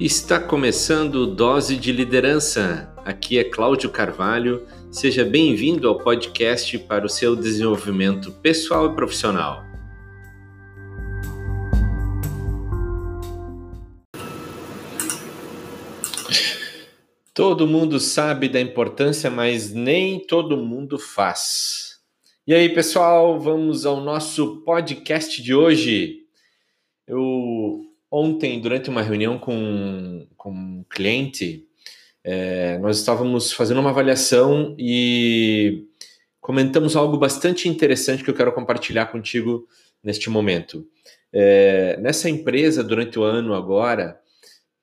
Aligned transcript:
Está 0.00 0.40
começando 0.40 1.26
Dose 1.26 1.76
de 1.76 1.92
Liderança. 1.92 2.90
Aqui 3.04 3.38
é 3.38 3.44
Cláudio 3.44 3.90
Carvalho. 3.90 4.66
Seja 4.90 5.26
bem-vindo 5.26 5.86
ao 5.86 5.98
podcast 5.98 6.78
para 6.78 7.04
o 7.04 7.08
seu 7.08 7.36
desenvolvimento 7.36 8.32
pessoal 8.32 8.90
e 8.90 8.94
profissional. 8.94 9.62
Todo 17.34 17.66
mundo 17.66 18.00
sabe 18.00 18.48
da 18.48 18.58
importância, 18.58 19.30
mas 19.30 19.70
nem 19.70 20.18
todo 20.18 20.56
mundo 20.56 20.98
faz. 20.98 21.98
E 22.46 22.54
aí, 22.54 22.70
pessoal, 22.70 23.38
vamos 23.38 23.84
ao 23.84 24.00
nosso 24.00 24.62
podcast 24.62 25.42
de 25.42 25.54
hoje. 25.54 26.20
Eu 27.06 27.89
Ontem, 28.10 28.60
durante 28.60 28.90
uma 28.90 29.02
reunião 29.02 29.38
com, 29.38 30.26
com 30.36 30.50
um 30.50 30.84
cliente, 30.90 31.66
é, 32.24 32.76
nós 32.78 32.98
estávamos 32.98 33.52
fazendo 33.52 33.80
uma 33.80 33.90
avaliação 33.90 34.74
e 34.78 35.86
comentamos 36.40 36.96
algo 36.96 37.16
bastante 37.16 37.68
interessante 37.68 38.24
que 38.24 38.30
eu 38.30 38.34
quero 38.34 38.52
compartilhar 38.52 39.06
contigo 39.06 39.66
neste 40.02 40.28
momento. 40.28 40.86
É, 41.32 41.98
nessa 42.00 42.28
empresa, 42.28 42.82
durante 42.82 43.18
o 43.18 43.22
ano 43.22 43.54
agora, 43.54 44.18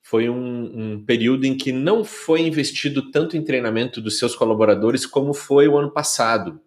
foi 0.01 0.29
um, 0.29 0.93
um, 0.93 1.05
período 1.05 1.45
em 1.45 1.57
que 1.57 1.73
não 1.73 2.05
foi 2.05 2.41
investido 2.41 3.11
tanto 3.11 3.35
em 3.35 3.43
treinamento 3.43 3.99
dos 3.99 4.17
seus 4.17 4.35
colaboradores 4.35 5.05
como 5.05 5.33
foi 5.33 5.67
o 5.67 5.77
ano 5.77 5.91
passado 5.91 6.61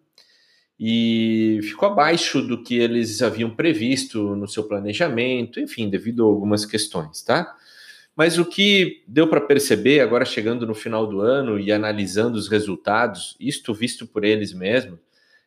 e 0.83 1.59
ficou 1.61 1.89
abaixo 1.89 2.41
do 2.41 2.63
que 2.63 2.75
eles 2.75 3.21
haviam 3.21 3.51
previsto 3.51 4.35
no 4.35 4.47
seu 4.47 4.63
planejamento, 4.63 5.59
enfim, 5.59 5.87
devido 5.87 6.23
a 6.23 6.27
algumas 6.27 6.65
questões, 6.65 7.21
tá? 7.21 7.55
Mas 8.15 8.39
o 8.39 8.45
que 8.45 9.03
deu 9.07 9.27
para 9.27 9.39
perceber 9.39 9.99
agora 9.99 10.25
chegando 10.25 10.65
no 10.65 10.73
final 10.73 11.05
do 11.05 11.21
ano 11.21 11.59
e 11.59 11.71
analisando 11.71 12.35
os 12.35 12.47
resultados, 12.47 13.37
isto 13.39 13.75
visto 13.75 14.07
por 14.07 14.23
eles 14.23 14.53
mesmos, 14.53 14.97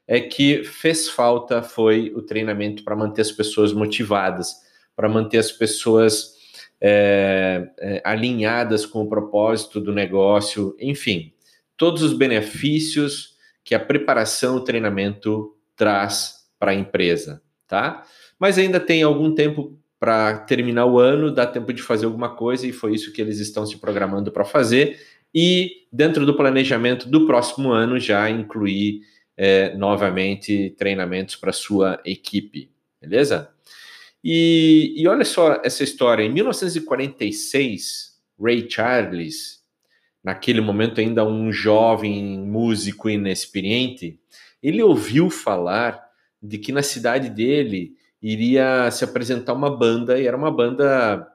é 0.07 0.21
que 0.21 0.63
fez 0.63 1.09
falta 1.09 1.63
foi 1.63 2.13
o 2.15 2.23
treinamento 2.23 2.85
para 2.85 2.95
manter 2.95 3.23
as 3.23 3.33
pessoas 3.33 3.73
motivadas, 3.73 4.55
para 4.95 5.09
manter 5.09 5.39
as 5.39 5.51
pessoas 5.51 6.35
é, 6.81 7.69
é, 7.81 8.03
alinhadas 8.05 8.87
com 8.87 9.03
o 9.03 9.09
propósito 9.09 9.81
do 9.81 9.93
negócio, 9.93 10.77
enfim, 10.79 11.33
todos 11.77 12.05
os 12.05 12.13
benefícios 12.13 13.34
que 13.65 13.75
a 13.75 13.81
preparação, 13.81 14.57
o 14.57 14.61
treinamento 14.61 15.57
traz 15.75 16.45
para 16.59 16.73
a 16.73 16.75
empresa, 16.75 17.43
tá? 17.67 18.05
Mas 18.39 18.59
ainda 18.59 18.79
tem 18.79 19.03
algum 19.03 19.35
tempo 19.35 19.79
para 19.99 20.39
terminar 20.41 20.85
o 20.85 20.99
ano, 20.99 21.33
dá 21.33 21.47
tempo 21.47 21.73
de 21.73 21.83
fazer 21.83 22.05
alguma 22.05 22.37
coisa 22.37 22.67
e 22.67 22.73
foi 22.73 22.95
isso 22.95 23.13
que 23.13 23.23
eles 23.23 23.39
estão 23.41 23.65
se 23.65 23.79
programando 23.79 24.31
para 24.31 24.45
fazer. 24.45 25.01
E 25.35 25.87
dentro 25.91 26.27
do 26.27 26.37
planejamento 26.37 27.09
do 27.09 27.27
próximo 27.27 27.73
ano 27.73 27.99
já 27.99 28.29
incluir 28.29 29.01
é, 29.37 29.75
novamente 29.77 30.75
treinamentos 30.77 31.37
para 31.37 31.53
sua 31.53 32.01
equipe, 32.05 32.71
beleza? 33.01 33.51
E, 34.23 34.95
e 34.97 35.09
olha 35.09 35.25
só 35.25 35.61
essa 35.65 35.83
história. 35.83 36.23
Em 36.23 36.31
1946, 36.31 38.15
Ray 38.41 38.69
Charles 38.69 39.64
naquele 40.25 40.63
momento 40.63 41.01
ainda 41.01 41.25
um 41.25 41.53
jovem 41.53 42.39
músico 42.39 43.11
inexperiente, 43.11 44.19
ele 44.63 44.83
ouviu 44.83 45.29
falar 45.29 46.03
de 46.43 46.57
que 46.57 46.73
na 46.73 46.83
cidade 46.83 47.29
dele 47.29 47.93
iria 48.23 48.91
se 48.91 49.05
apresentar 49.05 49.53
uma 49.53 49.77
banda, 49.77 50.19
e 50.19 50.27
era 50.27 50.37
uma 50.37 50.51
banda 50.51 51.31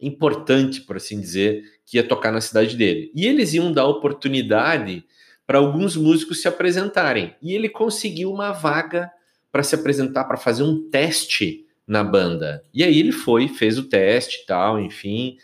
importante, 0.00 0.80
por 0.80 0.96
assim 0.96 1.20
dizer, 1.20 1.62
que 1.84 1.98
ia 1.98 2.02
tocar 2.02 2.32
na 2.32 2.40
cidade 2.40 2.74
dele. 2.74 3.12
E 3.14 3.26
eles 3.26 3.52
iam 3.52 3.70
dar 3.70 3.86
oportunidade 3.86 5.04
para 5.46 5.58
alguns 5.58 5.96
músicos 5.96 6.40
se 6.40 6.48
apresentarem. 6.48 7.34
E 7.42 7.54
ele 7.54 7.68
conseguiu 7.68 8.32
uma 8.32 8.50
vaga 8.50 9.10
para 9.52 9.62
se 9.62 9.74
apresentar, 9.74 10.24
para 10.24 10.38
fazer 10.38 10.62
um 10.62 10.88
teste 10.88 11.66
na 11.86 12.02
banda. 12.02 12.64
E 12.72 12.82
aí 12.82 12.98
ele 12.98 13.12
foi, 13.12 13.48
fez 13.48 13.76
o 13.76 13.82
teste 13.82 14.42
e 14.42 14.46
tal, 14.46 14.80
enfim. 14.80 15.36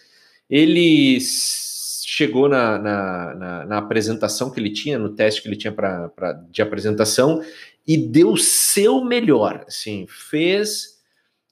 Ele 0.48 1.18
chegou 2.16 2.48
na, 2.48 2.78
na, 2.78 3.34
na, 3.34 3.66
na, 3.66 3.76
apresentação 3.76 4.50
que 4.50 4.58
ele 4.58 4.72
tinha, 4.72 4.98
no 4.98 5.10
teste 5.10 5.42
que 5.42 5.48
ele 5.48 5.56
tinha 5.56 5.70
pra, 5.70 6.08
pra, 6.08 6.32
de 6.32 6.62
apresentação, 6.62 7.42
e 7.86 7.98
deu 7.98 8.30
o 8.30 8.38
seu 8.38 9.04
melhor, 9.04 9.62
assim, 9.68 10.06
fez 10.08 10.96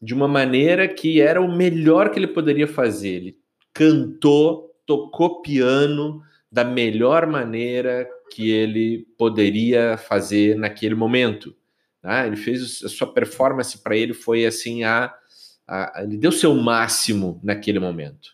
de 0.01 0.15
uma 0.15 0.27
maneira 0.27 0.89
que 0.89 1.21
era 1.21 1.39
o 1.39 1.55
melhor 1.55 2.11
que 2.11 2.19
ele 2.19 2.29
poderia 2.29 2.67
fazer. 2.67 3.11
Ele 3.11 3.39
cantou, 3.75 4.75
tocou 4.87 5.43
piano 5.43 6.23
da 6.51 6.65
melhor 6.65 7.27
maneira 7.27 8.09
que 8.31 8.51
ele 8.51 9.07
poderia 9.19 9.99
fazer 9.99 10.57
naquele 10.57 10.95
momento. 10.95 11.55
Tá? 12.01 12.27
Ele 12.27 12.37
fez 12.37 12.83
a 12.83 12.89
sua 12.89 13.13
performance 13.13 13.77
para 13.83 13.99
ele 13.99 14.15
foi 14.15 14.47
assim 14.47 14.83
a, 14.83 15.13
a, 15.69 16.03
ele 16.03 16.17
deu 16.17 16.33
seu 16.33 16.55
máximo 16.55 17.39
naquele 17.45 17.79
momento. 17.79 18.31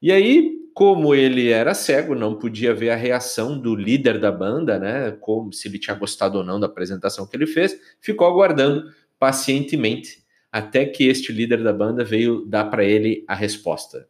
E 0.00 0.12
aí 0.12 0.55
como 0.76 1.14
ele 1.14 1.48
era 1.48 1.72
cego, 1.72 2.14
não 2.14 2.34
podia 2.34 2.74
ver 2.74 2.90
a 2.90 2.96
reação 2.96 3.58
do 3.58 3.74
líder 3.74 4.20
da 4.20 4.30
banda, 4.30 4.78
né? 4.78 5.10
Como 5.10 5.50
se 5.50 5.68
ele 5.68 5.78
tinha 5.78 5.96
gostado 5.96 6.36
ou 6.36 6.44
não 6.44 6.60
da 6.60 6.66
apresentação 6.66 7.26
que 7.26 7.34
ele 7.34 7.46
fez, 7.46 7.80
ficou 7.98 8.26
aguardando 8.26 8.92
pacientemente 9.18 10.22
até 10.52 10.84
que 10.84 11.04
este 11.04 11.32
líder 11.32 11.64
da 11.64 11.72
banda 11.72 12.04
veio 12.04 12.44
dar 12.44 12.66
para 12.66 12.84
ele 12.84 13.24
a 13.26 13.34
resposta. 13.34 14.06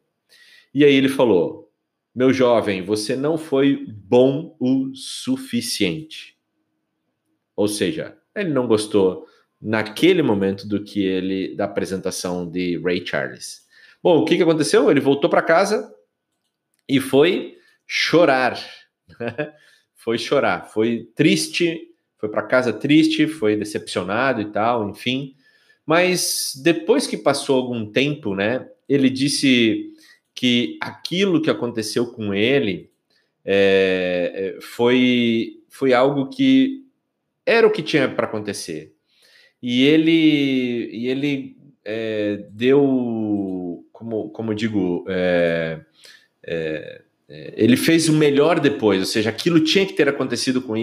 E 0.74 0.84
aí 0.84 0.92
ele 0.92 1.08
falou: 1.08 1.70
Meu 2.12 2.32
jovem, 2.32 2.82
você 2.82 3.14
não 3.14 3.38
foi 3.38 3.86
bom 3.86 4.56
o 4.58 4.90
suficiente. 4.92 6.36
Ou 7.54 7.68
seja, 7.68 8.18
ele 8.34 8.50
não 8.50 8.66
gostou 8.66 9.24
naquele 9.62 10.20
momento 10.20 10.66
do 10.66 10.82
que 10.82 11.00
ele 11.00 11.54
da 11.54 11.66
apresentação 11.66 12.50
de 12.50 12.76
Ray 12.80 13.06
Charles. 13.06 13.64
Bom, 14.02 14.18
o 14.18 14.24
que, 14.24 14.36
que 14.36 14.42
aconteceu? 14.42 14.90
Ele 14.90 14.98
voltou 14.98 15.30
para 15.30 15.42
casa, 15.42 15.94
e 16.88 17.00
foi 17.00 17.58
chorar. 17.86 18.58
foi 19.94 20.18
chorar, 20.18 20.66
foi 20.66 21.08
triste, 21.14 21.88
foi 22.18 22.28
para 22.28 22.42
casa 22.42 22.72
triste, 22.72 23.26
foi 23.26 23.56
decepcionado 23.56 24.40
e 24.40 24.46
tal, 24.46 24.88
enfim. 24.88 25.34
Mas 25.84 26.52
depois 26.62 27.06
que 27.06 27.16
passou 27.16 27.56
algum 27.56 27.90
tempo, 27.90 28.34
né, 28.34 28.68
ele 28.88 29.10
disse 29.10 29.92
que 30.34 30.76
aquilo 30.80 31.40
que 31.40 31.50
aconteceu 31.50 32.12
com 32.12 32.34
ele 32.34 32.90
é, 33.44 34.54
é 34.56 34.60
foi, 34.60 35.60
foi 35.68 35.92
algo 35.92 36.28
que 36.28 36.84
era 37.44 37.66
o 37.66 37.70
que 37.70 37.82
tinha 37.82 38.08
para 38.08 38.26
acontecer. 38.26 38.92
E 39.62 39.84
ele, 39.84 40.90
e 40.92 41.08
ele 41.08 41.56
é, 41.84 42.44
deu, 42.50 43.84
como, 43.92 44.30
como 44.30 44.54
digo, 44.54 45.04
é, 45.08 45.80
é, 46.46 47.02
é, 47.28 47.54
ele 47.56 47.76
fez 47.76 48.08
o 48.08 48.12
melhor 48.12 48.60
depois, 48.60 49.00
ou 49.00 49.06
seja, 49.06 49.30
aquilo 49.30 49.64
tinha 49.64 49.84
que 49.84 49.94
ter 49.94 50.08
acontecido 50.08 50.62
com, 50.62 50.76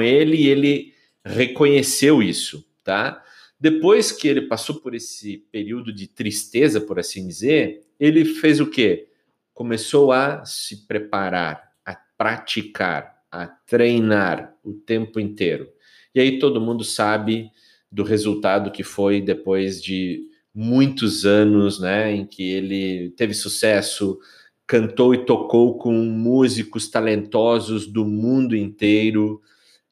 ele 0.00 0.36
e 0.36 0.48
ele 0.48 0.94
reconheceu 1.24 2.22
isso, 2.22 2.64
tá? 2.84 3.22
Depois 3.60 4.12
que 4.12 4.28
ele 4.28 4.42
passou 4.42 4.76
por 4.76 4.94
esse 4.94 5.38
período 5.50 5.92
de 5.92 6.06
tristeza, 6.06 6.80
por 6.80 6.98
assim 7.00 7.26
dizer, 7.26 7.82
ele 7.98 8.24
fez 8.24 8.60
o 8.60 8.66
quê? 8.66 9.08
Começou 9.52 10.12
a 10.12 10.44
se 10.44 10.86
preparar, 10.86 11.72
a 11.84 11.96
praticar, 12.16 13.16
a 13.30 13.48
treinar 13.48 14.54
o 14.62 14.72
tempo 14.72 15.18
inteiro. 15.18 15.68
E 16.14 16.20
aí 16.20 16.38
todo 16.38 16.60
mundo 16.60 16.84
sabe 16.84 17.50
do 17.90 18.04
resultado 18.04 18.70
que 18.70 18.84
foi 18.84 19.20
depois 19.20 19.82
de 19.82 20.28
muitos 20.54 21.26
anos, 21.26 21.80
né, 21.80 22.12
em 22.12 22.24
que 22.24 22.42
ele 22.42 23.10
teve 23.10 23.34
sucesso, 23.34 24.18
cantou 24.68 25.14
e 25.14 25.24
tocou 25.24 25.78
com 25.78 25.94
músicos 25.94 26.88
talentosos 26.88 27.86
do 27.86 28.04
mundo 28.04 28.54
inteiro 28.54 29.40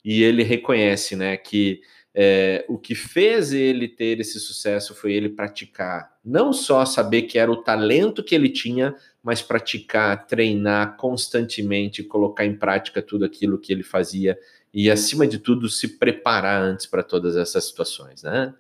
e 0.05 0.23
ele 0.23 0.43
reconhece, 0.43 1.17
né, 1.17 1.39
que 1.39 1.81
é, 2.15 2.65
o 2.69 2.79
que 2.79 2.95
fez 2.95 3.55
ele 3.55 3.89
ter 3.89 4.21
esse 4.21 4.39
sucesso 4.39 4.95
foi 4.95 5.15
ele 5.15 5.31
praticar, 5.31 6.13
não 6.23 6.53
só 6.53 6.85
saber 6.85 7.23
que 7.23 7.39
era 7.39 7.51
o 7.51 7.63
talento 7.63 8.23
que 8.23 8.35
ele 8.35 8.51
tinha, 8.51 8.95
mas 9.23 9.41
praticar, 9.41 10.27
treinar 10.27 10.97
constantemente, 10.99 12.03
colocar 12.03 12.45
em 12.45 12.57
prática 12.57 13.01
tudo 13.01 13.25
aquilo 13.25 13.59
que 13.59 13.73
ele 13.73 13.83
fazia 13.83 14.39
e, 14.73 14.91
acima 14.91 15.27
de 15.27 15.39
tudo, 15.39 15.71
se 15.71 15.97
preparar 15.97 16.61
antes 16.61 16.85
para 16.85 17.03
todas 17.03 17.35
essas 17.35 17.65
situações, 17.65 18.23
né? 18.23 18.55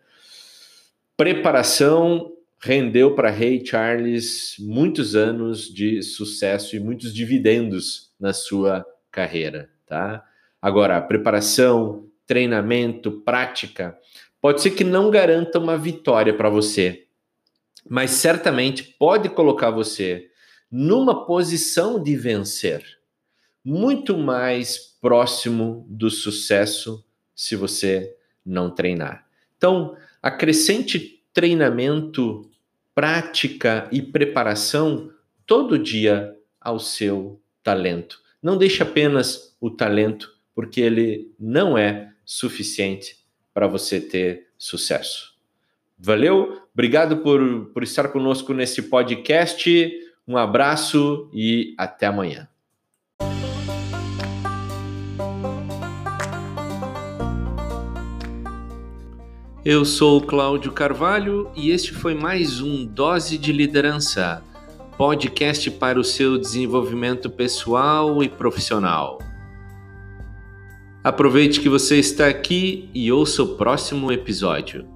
Preparação 1.17 2.36
rendeu 2.61 3.15
para 3.15 3.31
Ray 3.31 3.65
Charles 3.65 4.57
muitos 4.59 5.15
anos 5.15 5.73
de 5.73 6.03
sucesso 6.03 6.75
e 6.75 6.81
muitos 6.81 7.13
dividendos 7.13 8.13
na 8.19 8.33
sua 8.33 8.85
carreira, 9.11 9.71
tá? 9.87 10.25
Agora, 10.61 11.01
preparação, 11.01 12.09
treinamento, 12.27 13.21
prática, 13.21 13.97
pode 14.41 14.63
ser 14.63 14.71
que 14.71 14.85
não 14.85 15.11
garanta 15.11 15.59
uma 15.59 15.77
vitória 15.77 16.35
para 16.35 16.49
você, 16.49 17.07
mas 17.89 18.11
certamente 18.13 18.83
pode 18.83 19.29
colocar 19.29 19.71
você 19.71 20.31
numa 20.71 21.25
posição 21.27 22.03
de 22.03 22.17
vencer, 22.17 22.83
muito 23.65 24.17
mais 24.17 24.79
próximo 25.01 25.87
do 25.89 26.11
sucesso 26.11 27.05
se 27.35 27.55
você 27.55 28.17
não 28.45 28.71
treinar. 28.71 29.27
Então, 29.57 29.97
acrescente 30.23 31.16
treinamento, 31.37 32.51
prática 32.95 33.87
e 33.93 34.01
preparação 34.01 35.11
todo 35.45 35.79
dia 35.79 36.35
ao 36.59 36.81
seu 36.81 37.39
talento. 37.63 38.23
Não 38.43 38.57
deixe 38.57 38.83
apenas 38.83 39.55
o 39.61 39.69
talento, 39.69 40.33
porque 40.55 40.81
ele 40.81 41.31
não 41.39 41.77
é 41.77 42.11
suficiente 42.25 43.19
para 43.53 43.67
você 43.67 44.01
ter 44.01 44.47
sucesso. 44.57 45.35
Valeu, 45.99 46.63
obrigado 46.73 47.19
por, 47.19 47.67
por 47.67 47.83
estar 47.83 48.09
conosco 48.09 48.55
nesse 48.55 48.85
podcast. 48.85 49.93
Um 50.27 50.39
abraço 50.39 51.29
e 51.35 51.75
até 51.77 52.07
amanhã. 52.07 52.49
Eu 59.69 59.85
sou 59.85 60.21
Cláudio 60.21 60.71
Carvalho 60.71 61.51
e 61.57 61.73
este 61.73 61.93
foi 61.93 62.15
mais 62.15 62.61
um 62.61 62.87
Dose 62.87 63.37
de 63.37 63.51
Liderança, 63.51 64.41
podcast 64.97 65.69
para 65.73 65.99
o 65.99 66.05
seu 66.05 66.39
desenvolvimento 66.39 67.29
pessoal 67.29 68.23
e 68.23 68.29
profissional. 68.29 69.19
Aproveite 71.03 71.59
que 71.59 71.69
você 71.69 71.99
está 71.99 72.29
aqui 72.29 72.89
e 72.95 73.11
ouça 73.11 73.43
o 73.43 73.57
próximo 73.57 74.13
episódio. 74.13 74.87